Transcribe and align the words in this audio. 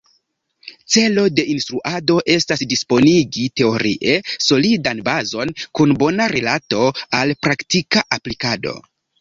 Celo 0.93 1.25
de 1.39 1.43
instruado 1.55 2.15
estas 2.37 2.63
disponigi 2.71 3.45
teorie 3.61 4.15
solidan 4.47 5.05
bazon 5.11 5.53
kun 5.81 5.95
bona 6.03 6.29
rilato 6.37 6.83
al 7.23 7.37
praktika 7.49 8.07
aplikado. 8.19 8.79